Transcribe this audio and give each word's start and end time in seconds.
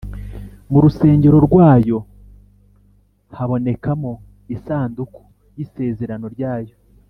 mu 0.71 0.79
rusengero 0.83 1.37
rwayo 1.47 1.97
habonekamo 3.37 4.11
isanduku 4.55 5.21
y’isezerano 5.57 6.27
ryayo, 6.37 6.75